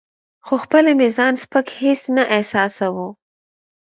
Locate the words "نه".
2.15-2.23